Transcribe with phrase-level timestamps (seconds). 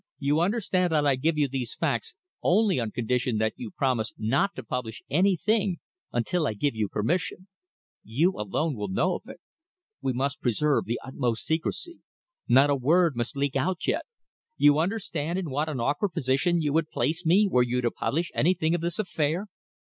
[0.17, 4.55] You understand that I give you these facts only on condition that you promise not
[4.55, 5.77] to publish any thing
[6.11, 7.47] until I give you permission.
[8.03, 9.39] You alone will know of it.
[10.01, 11.99] We must preserve the utmost secrecy.
[12.47, 14.05] Not a word must leak out yet.
[14.57, 18.31] You understand in what an awkward position you would place me were you to publish
[18.33, 19.49] anything of this affair."